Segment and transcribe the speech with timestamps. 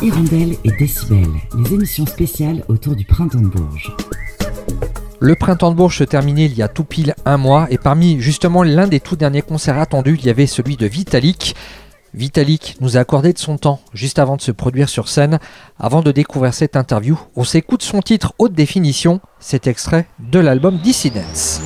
[0.00, 1.26] Hirondelle et Décibel,
[1.56, 3.92] les émissions spéciales autour du printemps de Bourges.
[5.18, 8.20] Le printemps de Bourges se terminait il y a tout pile un mois et parmi
[8.20, 11.56] justement l'un des tout derniers concerts attendus, il y avait celui de Vitalik.
[12.14, 15.40] Vitalik nous a accordé de son temps juste avant de se produire sur scène.
[15.80, 20.78] Avant de découvrir cette interview, on s'écoute son titre haute définition, cet extrait de l'album
[20.78, 21.60] Dissidence.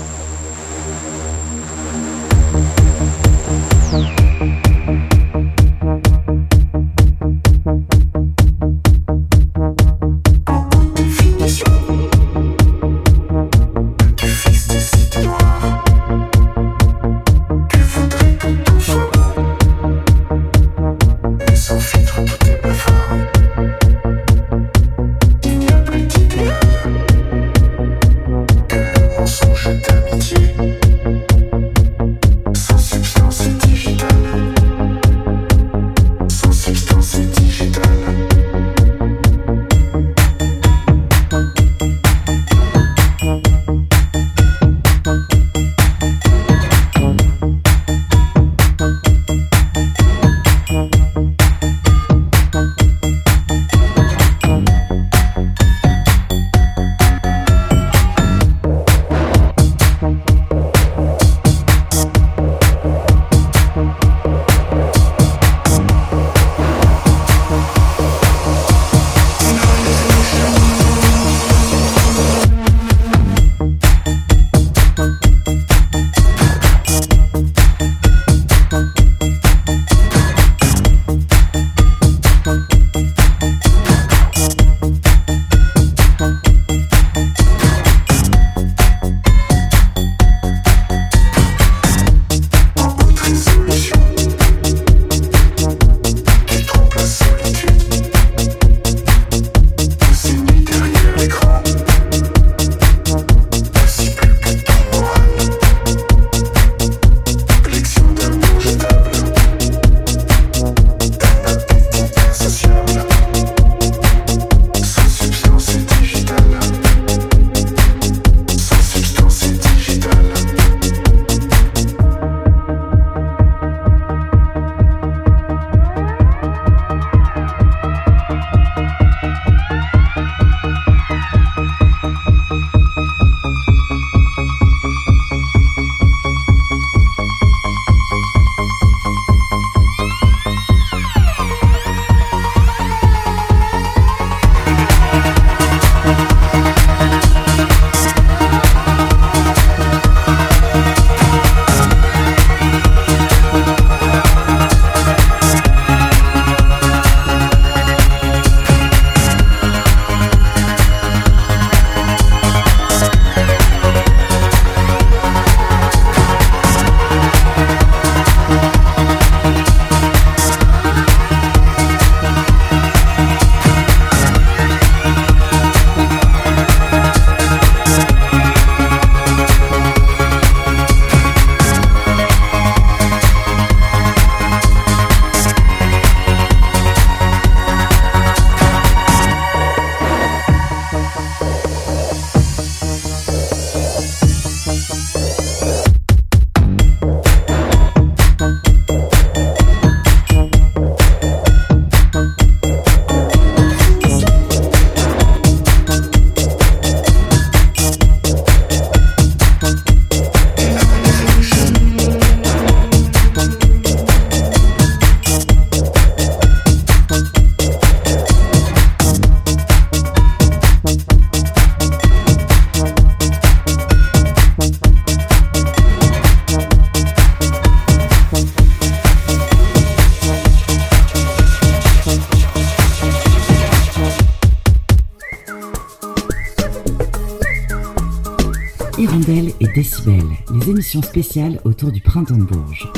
[239.75, 240.23] Décibel,
[240.53, 242.93] les émissions spéciales autour du printemps de Bourges.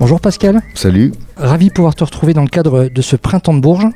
[0.00, 0.60] Bonjour Pascal.
[0.74, 1.12] Salut.
[1.36, 3.86] Ravi de pouvoir te retrouver dans le cadre de ce printemps de Bourges.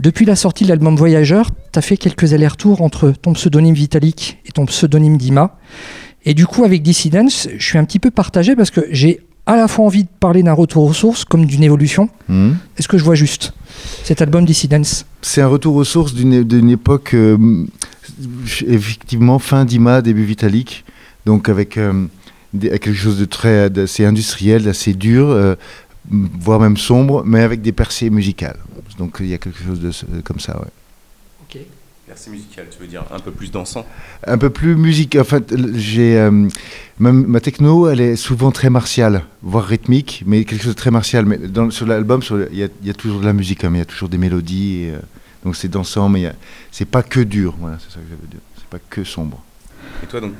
[0.00, 4.38] Depuis la sortie de l'album Voyageur, tu as fait quelques allers-retours entre ton pseudonyme Vitalik
[4.46, 5.58] et ton pseudonyme Dima.
[6.24, 9.56] Et du coup, avec Dissidence, je suis un petit peu partagé parce que j'ai à
[9.56, 12.08] la fois envie de parler d'un retour aux sources comme d'une évolution.
[12.28, 12.52] Hmm.
[12.78, 13.52] Est-ce que je vois juste
[14.02, 15.06] cet album Dissidence?
[15.22, 17.66] C'est un retour aux sources d'une époque euh,
[18.66, 20.84] effectivement fin d'IMA, début Vitalik,
[21.26, 22.06] donc avec, euh,
[22.60, 25.54] quelque chose de très assez industriel, assez dur, euh,
[26.10, 28.58] voire même sombre, mais avec des percées musicales.
[28.98, 30.68] Donc il y a quelque chose de comme ça, ouais.
[31.42, 31.60] Ok.
[32.06, 33.86] Percée musicale, tu veux dire un peu plus dansant?
[34.26, 35.16] Un peu plus musique.
[35.16, 36.48] En fait, j'ai euh,
[36.98, 41.24] ma techno, elle est souvent très martiale, voire rythmique, mais quelque chose de très martial.
[41.24, 42.20] Mais dans, sur l'album,
[42.52, 44.90] il y, a toujours de la musique, il y a toujours des mélodies.
[44.90, 44.98] Euh,
[45.44, 46.32] donc c'est dansant, mais
[46.70, 47.54] c'est pas que dur.
[47.58, 48.40] Voilà, c'est ça que veux dire.
[48.56, 49.42] C'est pas que sombre.
[50.02, 50.32] Et toi donc,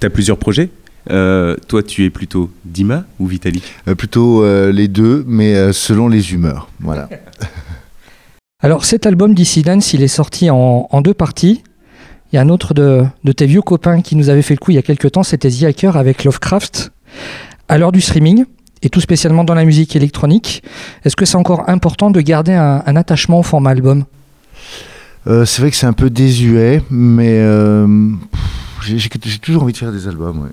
[0.00, 0.70] tu as plusieurs projets?
[1.10, 6.08] Euh, toi, tu es plutôt Dima ou Vitalik euh, Plutôt euh, les deux, mais selon
[6.08, 6.68] les humeurs.
[6.80, 7.08] Voilà.
[8.62, 11.62] Alors, cet album Dissidence, il est sorti en, deux parties.
[12.32, 14.70] Il y a un autre de, tes vieux copains qui nous avait fait le coup
[14.70, 16.92] il y a quelques temps, c'était The Hacker avec Lovecraft.
[17.68, 18.44] À l'heure du streaming,
[18.82, 20.62] et tout spécialement dans la musique électronique,
[21.04, 24.04] est-ce que c'est encore important de garder un, attachement au format album?
[25.26, 27.44] C'est vrai que c'est un peu désuet, mais
[28.82, 30.50] j'ai toujours envie de faire des albums.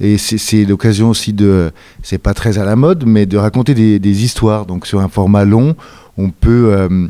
[0.00, 1.72] Et c'est l'occasion aussi de,
[2.02, 4.64] c'est pas très à la mode, mais de raconter des, histoires.
[4.64, 5.74] Donc sur un format long,
[6.16, 7.08] on peut, euh,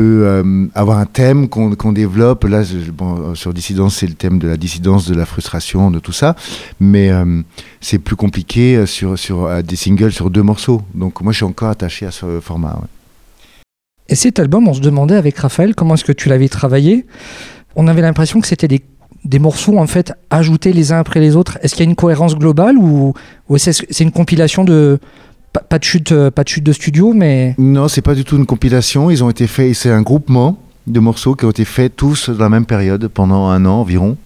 [0.00, 2.44] euh, avoir un thème qu'on développe.
[2.44, 2.62] Là,
[3.34, 6.36] sur Dissidence, c'est le thème de la dissidence, de la frustration, de tout ça.
[6.80, 7.42] Mais euh,
[7.80, 10.82] c'est plus compliqué sur, sur des singles, sur deux morceaux.
[10.94, 12.80] Donc moi, je suis encore attaché à ce format.
[14.08, 17.06] Et cet album, on se demandait avec Raphaël comment est-ce que tu l'avais travaillé?
[17.76, 18.82] On avait l'impression que c'était des
[19.24, 21.96] des morceaux en fait ajoutés les uns après les autres Est-ce qu'il y a une
[21.96, 23.12] cohérence globale ou,
[23.56, 24.98] c'est une compilation de
[25.52, 28.36] pas, de chute, euh, pas de chute de studio, mais non, c'est pas du tout
[28.36, 29.10] une compilation.
[29.10, 32.44] Ils ont été faits, c'est un groupement de morceaux qui ont été faits tous dans
[32.44, 34.16] la même période pendant un an environ.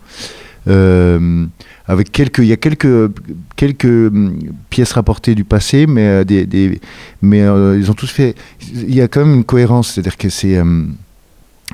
[0.69, 1.45] Euh,
[1.87, 3.11] avec quelques, il y a quelques
[3.57, 4.39] quelques hum,
[4.71, 6.81] pièces rapportées du passé, mais euh, des,
[7.21, 8.35] mais ils ont tous fait.
[8.73, 10.95] Il y a quand même une cohérence, c'est-à-dire que c'est hum,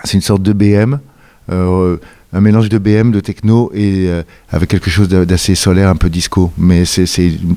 [0.05, 1.01] c'est une sorte de BM
[2.33, 6.11] un mélange de BM, de techno et euh, avec quelque chose d'assez solaire, un peu
[6.11, 6.53] disco.
[6.59, 7.07] Mais c'est,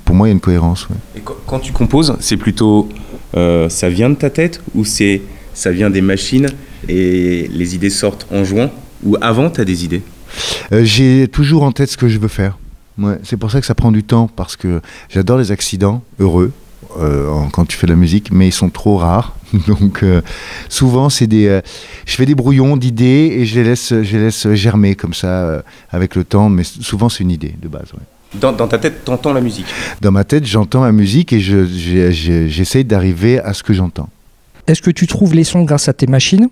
[0.06, 0.88] pour moi, il y a une cohérence.
[1.16, 2.88] Et quand, tu composes, c'est plutôt
[3.36, 5.22] euh, ça vient de ta tête ou c'est
[5.54, 6.48] ça vient des machines
[6.88, 8.72] et les idées sortent en jouant
[9.04, 10.02] ou avant tu as des idées?
[10.72, 12.58] Euh, J'ai toujours en tête ce que je veux faire.
[12.98, 16.52] Ouais, c'est pour ça que ça prend du temps parce que j'adore les accidents heureux
[17.00, 19.36] euh, quand tu fais de la musique, mais ils sont trop rares.
[19.68, 20.22] Donc euh,
[20.70, 21.62] souvent, c'est des, euh,
[22.06, 26.16] je fais des brouillons d'idées et je les laisse, je laisse germer comme ça avec
[26.16, 26.50] le temps.
[26.50, 27.92] Mais souvent, c'est une idée de base.
[28.34, 29.66] Dans, ta tête, tu entends la musique?
[30.00, 34.10] Dans ma tête, j'entends la musique et j'essaye d'arriver à ce que j'entends.
[34.68, 36.48] Est-ce que tu trouves les sons grâce à tes machines?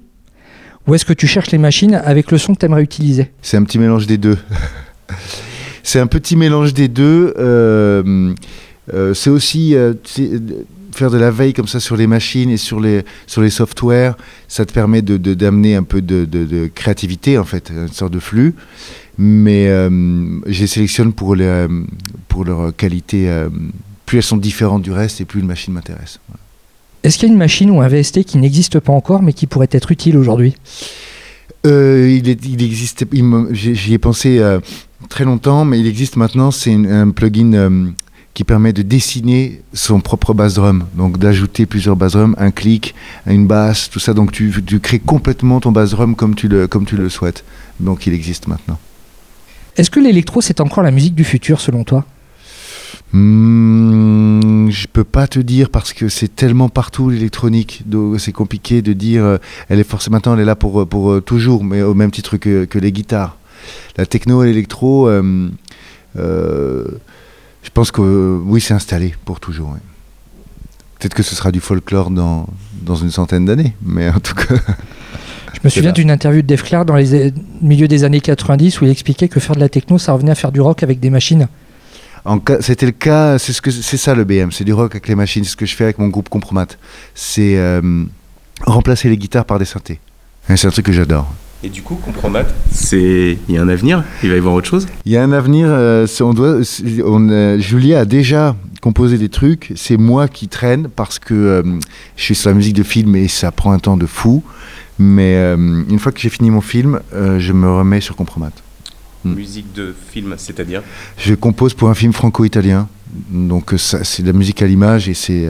[0.87, 3.31] Ou est-ce que tu cherches les machines avec le son que tu aimerais utiliser?
[3.41, 4.37] C'est un petit mélange des deux.
[5.83, 7.33] c'est un petit mélange des deux.
[7.37, 8.33] Euh,
[9.13, 9.93] c'est aussi euh,
[10.91, 14.17] faire de la veille comme ça sur les machines et sur les, sur les softwares.
[14.47, 18.13] Ça te permet d'amener de, d'amener un peu de, de, créativité, en fait, une sorte
[18.13, 18.55] de flux.
[19.17, 19.89] Mais euh,
[20.47, 21.67] je les sélectionne pour, les,
[22.27, 23.29] pour leur qualité.
[24.05, 26.19] plus elles sont différentes du reste et plus une machine m'intéresse.
[27.03, 29.47] Est-ce qu'il y a une machine ou un VST qui n'existe pas encore mais qui
[29.47, 30.55] pourrait être utile aujourd'hui?
[31.65, 33.05] Il, il, existe,
[33.51, 34.41] j'y ai pensé
[35.09, 36.51] très longtemps, mais il existe maintenant.
[36.51, 37.91] C'est un plugin
[38.39, 42.95] qui permet de dessiner son propre bass drum, donc d'ajouter plusieurs bass drums, un clic,
[43.27, 44.13] une basse, tout ça.
[44.13, 47.43] Donc tu, tu, crées complètement ton bass drum comme tu le, comme tu le souhaites.
[47.81, 48.79] Donc il existe maintenant.
[49.75, 52.05] Est-ce que l'électro c'est encore la musique du futur selon toi?
[53.11, 57.83] Hmm, je peux pas te dire parce que c'est tellement partout l'électronique,
[58.19, 59.25] c'est compliqué de dire.
[59.25, 62.11] Euh, elle est forcément maintenant, elle est là pour pour euh, toujours, mais au même
[62.11, 63.35] titre que, que les guitares.
[63.97, 65.49] La techno et l'électro, euh,
[67.63, 69.75] je pense que oui, c'est installé pour toujours.
[70.97, 72.47] Peut-être que ce sera du folklore dans,
[72.81, 74.55] dans une centaine d'années, mais en tout cas.
[75.53, 78.85] Je me souviens d'une interview de Def Clark dans les milieux des années 90 où
[78.85, 81.09] il expliquait que faire de la techno, ça revenait à faire du rock avec des
[81.09, 81.47] machines.
[82.61, 85.15] C'était le cas, c'est ce que c'est ça le BM, c'est du rock avec les
[85.15, 85.43] machines.
[85.43, 86.67] C'est ce que je fais avec mon groupe Compromat.
[87.15, 88.05] C'est euh,
[88.65, 89.99] remplacer les guitares par des synthés.
[90.47, 91.31] C'est un truc que j'adore.
[91.61, 94.67] Et du coup, Compromat, c'est il y a un avenir Il va y avoir autre
[94.69, 94.87] chose?
[95.03, 95.67] Il y a un avenir.
[95.69, 96.61] Euh, on doit,
[97.05, 99.73] on, euh, Julia a déjà composé des trucs.
[99.75, 101.63] C'est moi qui traîne parce que euh,
[102.15, 104.41] je suis sur la musique de film et ça prend un temps de fou.
[104.99, 108.51] Mais une fois que j'ai fini mon film, je me remets sur Compromat.
[109.23, 109.33] Hmm.
[109.33, 110.81] Musique de film, c'est-à-dire?
[111.17, 112.89] Je compose pour un film franco-italien.
[113.29, 115.47] Donc c'est de la musique à l'image et c'est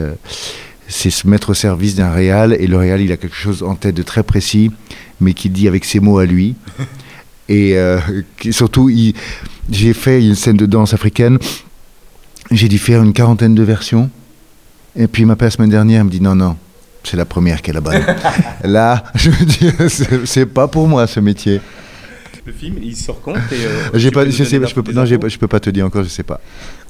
[0.86, 3.74] c'est se mettre au service d'un réal et le réal il a quelque chose en
[3.74, 4.70] tête de très précis
[5.20, 6.54] mais qui dit avec ses mots à lui.
[7.48, 7.98] Et euh,
[8.52, 8.90] surtout
[9.70, 11.38] j'ai fait une scène de danse africaine.
[12.52, 14.08] J'ai dû faire une quarantaine de versions.
[14.96, 16.56] Et puis il m'appelle la semaine dernière il me dit non non
[17.02, 18.02] c'est la première qui est la bonne.
[18.64, 21.60] Là je me dis c'est pas pour moi ce métier.
[22.46, 25.46] Le film, il sort quand et, euh, pas, je sais, je peux, non, je peux
[25.46, 26.40] pas te dire encore, je sais pas.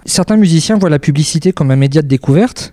[0.04, 2.72] Certains musiciens voient la publicité comme un média de découverte,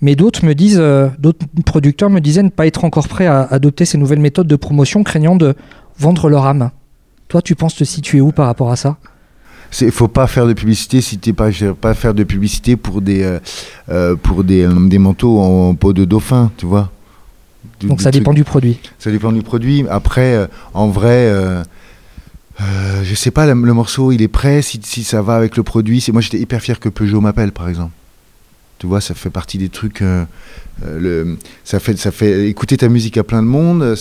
[0.00, 3.42] mais d'autres me disent, euh, d'autres producteurs me disaient ne pas être encore prêts à
[3.42, 5.54] adopter ces nouvelles méthodes de promotion, craignant de
[5.98, 6.70] vendre leur âme.
[7.28, 8.96] Toi, tu penses te situer où par rapport à ça?
[9.80, 11.48] Il faut pas faire de publicité si t'es pas,
[11.80, 13.40] pas faire de publicité pour des, euh,
[13.88, 16.92] euh, pour des, des manteaux en peau de dauphin, tu vois.
[17.80, 18.78] Du- Donc du ça truc- dépend du produit.
[19.00, 19.84] Ça dépend du produit.
[19.90, 21.62] Après, euh, en vrai, euh,
[22.60, 25.56] euh, je sais pas, le, le morceau, il est prêt, si, si ça va avec
[25.56, 26.00] le produit.
[26.00, 27.90] C'est, moi, j'étais hyper fier que Peugeot m'appelle, par exemple.
[28.78, 30.02] Tu vois, ça fait partie des trucs.
[30.02, 30.24] euh,
[30.84, 33.96] euh, le, ça, fait, ça fait écouter ta musique à plein de monde.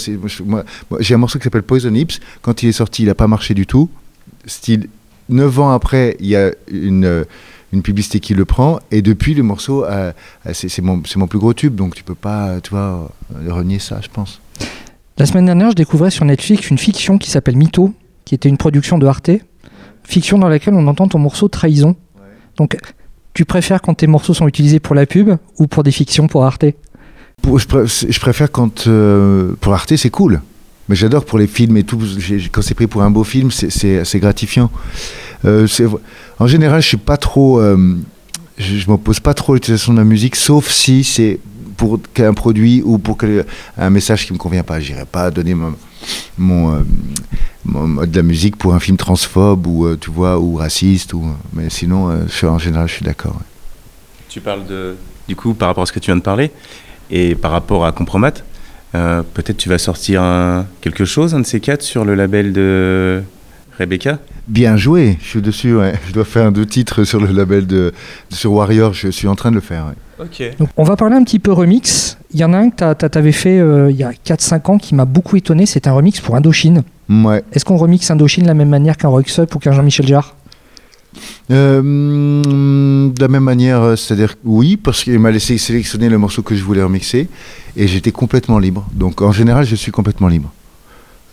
[0.45, 0.63] Moi,
[0.99, 2.19] j'ai un morceau qui s'appelle Poison Hips.
[2.41, 3.89] Quand il est sorti, il n'a pas marché du tout.
[4.45, 4.87] Style,
[5.29, 7.23] 9 ans après, il y a une, euh,
[7.71, 8.79] une publicité qui le prend.
[8.91, 10.11] Et depuis, le morceau, euh,
[10.47, 11.75] euh, c'est, mon, mon plus gros tube.
[11.75, 14.41] Donc, tu peux pas, euh, tu vois, euh, renier ça, je pense.
[15.17, 17.93] La semaine dernière, je découvrais sur Netflix une fiction qui s'appelle Mytho,
[18.25, 19.29] qui était une production de Arte.
[20.03, 21.95] Fiction dans laquelle on entend ton morceau Trahison.
[22.57, 22.75] Donc,
[23.33, 26.45] tu préfères quand tes morceaux sont utilisés pour la pub ou pour des fictions pour
[26.45, 26.65] Arte?
[27.43, 30.41] Je, pré- je préfère quand euh, pour Arte c'est cool,
[30.87, 31.99] mais j'adore pour les films et tout.
[32.51, 34.71] Quand c'est pris pour un beau film, c'est- gratifiant.
[35.45, 35.67] Euh,
[36.39, 37.97] en général, je suis pas trop, euh,
[38.57, 41.39] je, je m'oppose pas trop à l'utilisation de la musique, sauf si c'est
[41.75, 43.17] pour un produit ou pour
[43.77, 44.79] un message qui me convient pas.
[44.79, 45.73] J'irai pas donner mon,
[46.37, 46.79] mon, euh,
[47.65, 51.23] mon- de la musique pour un film transphobe ou euh, tu vois ou raciste ou.
[51.53, 53.39] Mais sinon, euh, en général, je suis d'accord.
[54.29, 54.95] Tu parles de,
[55.27, 56.51] du coup, par rapport à ce que tu viens de parler,
[57.11, 58.33] et par rapport à Compromat,
[58.91, 60.21] peut-être tu vas sortir
[60.81, 63.23] quelque chose, un de ces quatre, sur le label de
[63.79, 65.93] Rebecca Bien joué, je suis dessus, ouais.
[66.07, 67.91] Je dois faire deux titres sur le label de
[68.29, 69.85] sur Warrior, je suis en train de le faire.
[69.85, 70.25] ouais.
[70.25, 70.57] Ok.
[70.57, 72.17] Donc, on va parler un petit peu remix.
[72.33, 74.77] Il y en a un que tu avais fait euh, il y a 4-5 ans
[74.77, 75.65] qui m'a beaucoup étonné.
[75.65, 76.83] C'est un remix pour Indochine.
[77.09, 77.43] Ouais.
[77.51, 80.35] Est-ce qu'on remixe Indochine de la même manière qu'un Rox Up ou qu'un Jean-Michel Jarre?
[81.51, 86.41] Euh, de la même manière, euh, c'est-à-dire oui, parce qu'il m'a laissé sélectionner le morceau
[86.41, 87.27] que je voulais remixer
[87.75, 88.87] et j'étais complètement libre.
[88.93, 90.51] Donc en général, je suis complètement libre.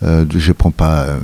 [0.03, 1.03] Euh, je prends pas.
[1.03, 1.19] euh,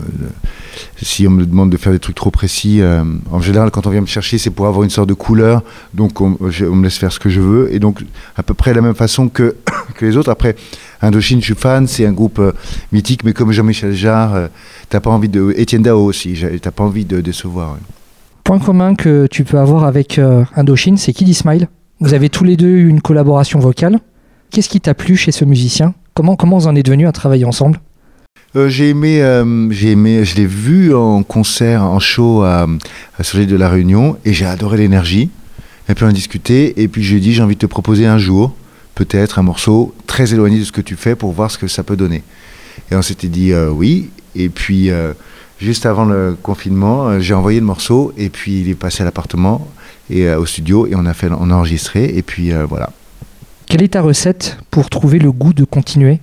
[1.02, 3.90] si on me demande de faire des trucs trop précis, euh, en général, quand on
[3.90, 5.64] vient me chercher, c'est pour avoir une sorte de couleur.
[5.94, 8.04] Donc on, me laisse faire ce que je veux et donc
[8.36, 9.56] à peu près la même façon que
[10.02, 10.30] les autres.
[10.30, 10.56] Après,
[11.02, 12.52] Indochine, je suis fan, c'est un groupe euh,
[12.92, 14.50] mythique, mais comme Jean-Michel Jarre,
[14.90, 15.54] t'as pas envie de.
[15.58, 17.78] Étienne Dao aussi, t'as pas envie de décevoir.
[18.44, 20.20] Point commun que tu peux avoir avec
[20.56, 21.68] Indochine, c'est Kid Smile.
[22.00, 24.00] Vous avez tous les deux eu une collaboration vocale.
[24.52, 25.94] Qu'est-ce qui t'a plu chez ce musicien?
[26.14, 27.80] Comment, comment vous en êtes venus à travailler ensemble?
[28.56, 32.66] Euh, j'ai aimé, euh, j'ai aimé, je l'ai vu en concert, en show à,
[33.20, 35.30] à Soleil de la Réunion et j'ai adoré l'énergie.
[35.90, 38.18] Et puis on a discuté et puis j'ai dit j'ai envie de te proposer un
[38.18, 38.56] jour
[38.96, 41.84] peut-être un morceau très éloigné de ce que tu fais pour voir ce que ça
[41.84, 42.24] peut donner.
[42.90, 44.92] Et on s'était dit euh, oui et puis
[45.60, 49.68] juste avant le confinement j'ai envoyé le morceau et puis il est passé à l'appartement
[50.10, 52.92] et au studio et on a fait, on a enregistré et puis voilà.
[53.66, 56.20] Quelle est ta recette pour trouver le goût de continuer?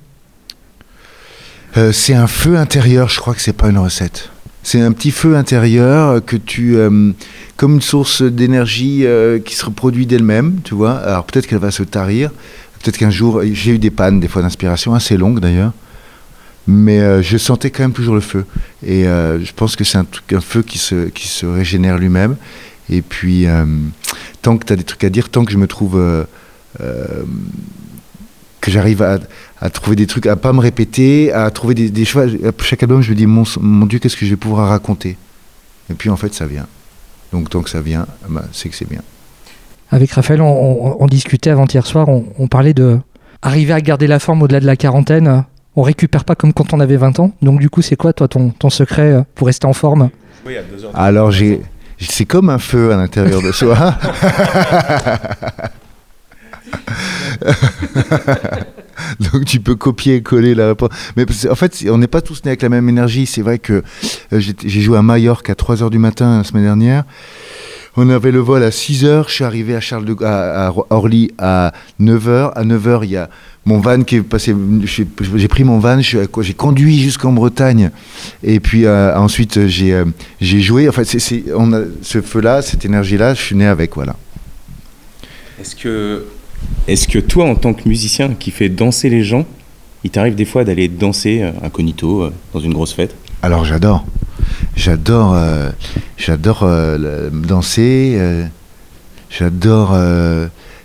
[1.77, 4.31] Euh, c'est un feu intérieur, je crois que c'est pas une recette.
[4.63, 7.11] C'est un petit feu intérieur que tu, euh,
[7.57, 10.97] comme une source d'énergie euh, qui se reproduit d'elle-même, tu vois.
[10.99, 12.31] Alors peut-être qu'elle va se tarir,
[12.81, 15.73] peut-être qu'un jour, j'ai eu des pannes des fois d'inspiration assez longues d'ailleurs,
[16.69, 18.47] mais je sentais quand même toujours le feu.
[18.87, 22.37] Et je pense que c'est un, un feu qui se, qui se régénère lui-même.
[22.89, 23.47] Et puis,
[24.41, 26.01] tant que tu as des trucs à dire, tant que je me trouve
[28.65, 29.19] que j'arrive à,
[29.65, 32.25] à trouver des trucs, à pas me répéter, à trouver des, des choix.
[32.25, 35.17] À chaque album, je me dis, mon, mon Dieu, qu'est-ce que je vais pouvoir raconter?
[35.91, 36.67] Et puis en fait, ça vient.
[37.33, 39.01] Donc tant que ça vient, bah, c'est que c'est bien.
[39.91, 40.47] Avec Raphaël, on,
[40.93, 42.99] on- on discutait avant-hier soir, on, on parlait de
[43.43, 45.45] arriver à garder la forme au-delà de la quarantaine.
[45.77, 47.33] On récupère pas comme quand on avait 20 ans.
[47.43, 50.11] Donc du coup, c'est quoi toi ton, ton secret euh, pour rester en forme?
[50.47, 50.91] Oui, à 2 heures.
[50.95, 51.61] Alors j'ai,
[51.99, 53.77] c'est comme un feu à l'intérieur de soi.
[59.33, 60.91] Donc tu peux copier et coller la réponse.
[61.17, 63.27] Mais en fait, on n'est pas tous nés avec la même énergie.
[63.27, 63.83] C'est vrai que
[64.33, 67.05] euh, j'ai joué à Majorque à 3h du matin la semaine dernière.
[67.97, 71.73] On avait le vol à 6h, je suis arrivé à, Charles de, à, Orly à
[72.01, 72.51] 9h.
[72.57, 73.31] À 9h, il y a
[73.65, 74.53] mon van qui est passé.
[74.85, 77.93] J'ai pris mon van, j'ai conduit jusqu'en Bretagne.
[78.43, 80.07] Et puis euh, ensuite, j'ai euh,
[80.41, 80.89] j'ai joué.
[80.89, 83.95] Enfin, c'est- on a ce feu-là, cette énergie-là, je suis né avec.
[83.95, 84.17] Voilà.
[85.61, 86.25] Est-ce que,
[86.87, 89.47] est-ce que toi, en tant que musicien qui fait danser les gens,
[90.05, 93.15] il t'arrive des fois d'aller danser euh, incognito euh, dans une grosse fête?
[93.43, 94.05] Alors j'adore.
[94.77, 95.71] J'adore euh,
[97.31, 98.19] danser,
[99.31, 99.97] j'adore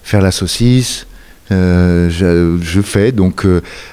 [0.03, 1.05] faire la saucisse.
[1.49, 3.45] Je, fais donc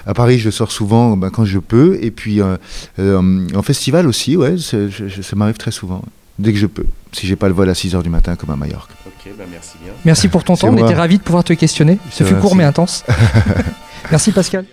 [0.07, 4.57] à Paris je sors souvent ben, quand je peux et puis en festival aussi ouais
[4.59, 6.03] ça m'arrive très souvent
[6.39, 8.57] dès que je peux si j'ai pas le vol à 6h du matin comme à
[8.57, 8.91] Majorque.
[9.39, 9.45] Bah,
[10.05, 11.99] merci pour ton temps, on était ravis de pouvoir te questionner.
[12.11, 13.05] Ce fut court mais intense.
[14.11, 14.67] merci Pascal.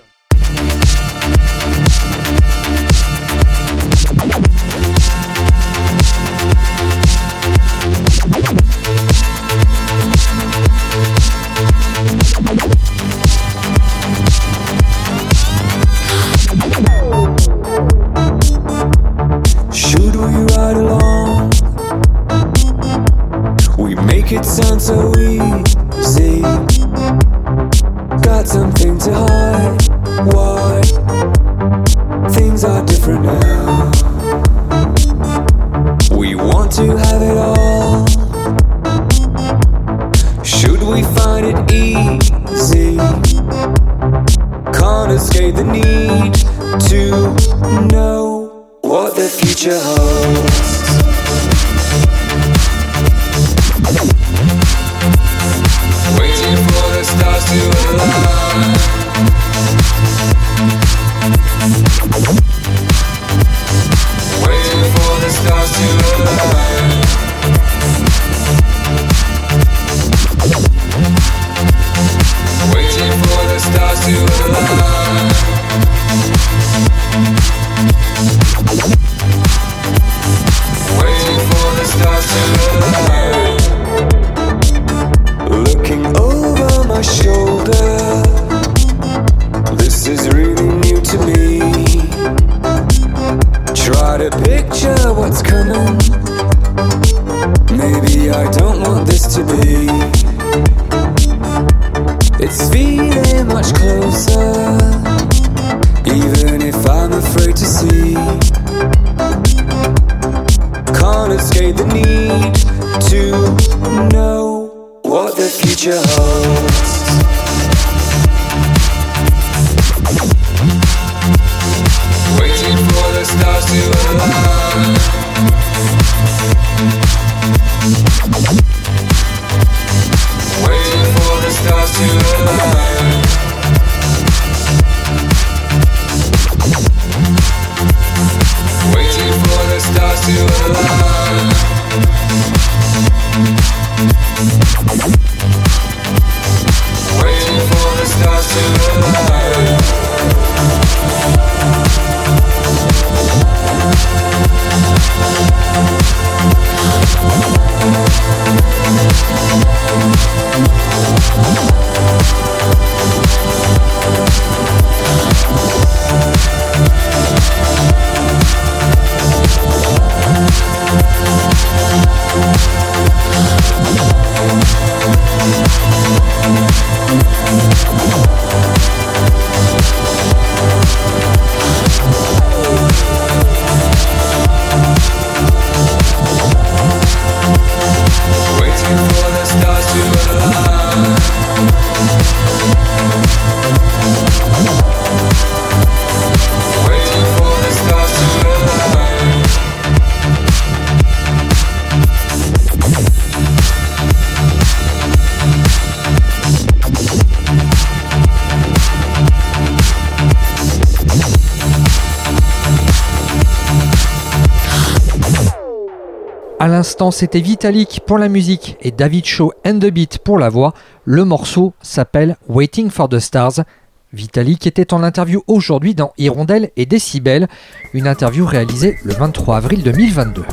[216.63, 220.47] À l'instant, c'était Vitalik pour la musique et David Shaw and the Beat pour la
[220.47, 220.73] voix.
[221.03, 223.65] Le morceau s'appelle Waiting for the Stars.
[224.13, 227.49] Vitalik était en interview aujourd'hui dans Hirondelle et Décibel,
[227.93, 230.43] une interview réalisée le 23 avril 2022.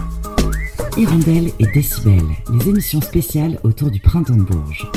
[0.97, 2.25] Hirondelle et Décibel,
[2.59, 4.91] les émissions spéciales autour du printemps de Bourges.